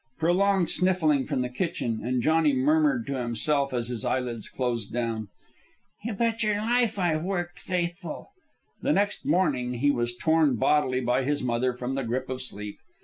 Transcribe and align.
Prolonged 0.17 0.67
sniffling 0.71 1.27
from 1.27 1.43
the 1.43 1.49
kitchen, 1.49 2.01
and 2.03 2.23
Johnny 2.23 2.53
murmured 2.53 3.05
to 3.05 3.19
himself 3.21 3.71
as 3.71 3.87
his 3.89 4.03
eyelids 4.03 4.49
closed 4.49 4.91
down, 4.91 5.27
"You 6.03 6.13
betcher 6.13 6.55
life 6.55 6.97
I've 6.97 7.21
worked 7.23 7.59
faithful." 7.59 8.31
The 8.81 8.93
next 8.93 9.27
morning 9.27 9.75
he 9.75 9.91
was 9.91 10.17
torn 10.17 10.55
bodily 10.55 11.01
by 11.01 11.23
his 11.23 11.43
mother 11.43 11.71
from 11.75 11.93
the 11.93 12.03
grip 12.03 12.31
of 12.31 12.41
sleep. 12.41 12.79